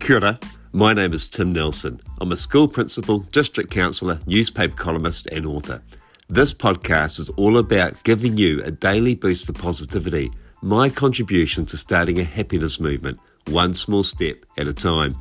[0.00, 0.38] Kia ora.
[0.72, 2.00] My name is Tim Nelson.
[2.22, 5.82] I'm a school principal, district councillor, newspaper columnist, and author.
[6.26, 10.32] This podcast is all about giving you a daily boost of positivity,
[10.62, 15.16] my contribution to starting a happiness movement, one small step at a time.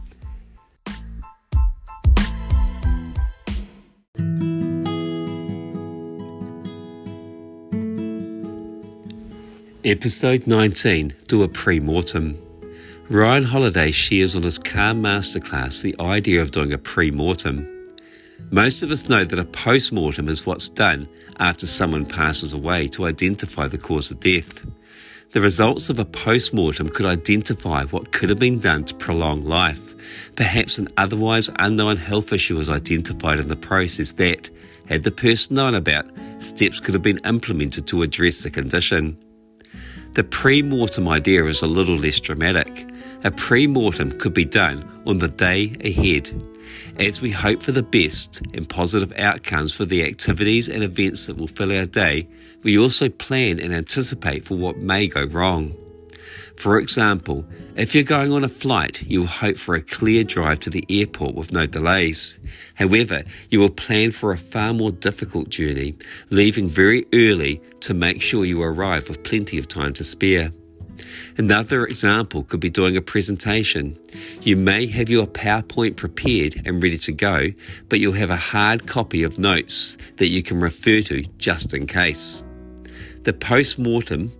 [9.83, 12.48] Episode 19 Do a Pre Mortem.
[13.09, 17.67] Ryan Holiday shares on his Calm Masterclass the idea of doing a pre mortem.
[18.51, 21.09] Most of us know that a post mortem is what's done
[21.39, 24.63] after someone passes away to identify the cause of death.
[25.31, 29.43] The results of a post mortem could identify what could have been done to prolong
[29.43, 29.95] life.
[30.35, 34.51] Perhaps an otherwise unknown health issue was identified in the process that,
[34.87, 36.05] had the person known about,
[36.37, 39.17] steps could have been implemented to address the condition.
[40.13, 42.85] The pre mortem idea is a little less dramatic.
[43.21, 46.31] A pre mortem could be done on the day ahead.
[46.97, 51.35] As we hope for the best and positive outcomes for the activities and events that
[51.35, 52.29] will fill our day,
[52.63, 55.75] we also plan and anticipate for what may go wrong.
[56.55, 57.45] For example,
[57.75, 60.85] if you're going on a flight, you will hope for a clear drive to the
[60.89, 62.39] airport with no delays.
[62.75, 65.95] However, you will plan for a far more difficult journey,
[66.29, 70.53] leaving very early to make sure you arrive with plenty of time to spare.
[71.37, 73.97] Another example could be doing a presentation.
[74.41, 77.47] You may have your PowerPoint prepared and ready to go,
[77.87, 81.87] but you'll have a hard copy of notes that you can refer to just in
[81.87, 82.43] case.
[83.23, 84.31] The post mortem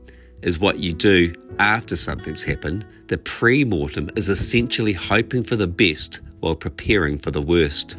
[0.42, 2.86] is what you do after something's happened.
[3.08, 7.98] The pre mortem is essentially hoping for the best while preparing for the worst.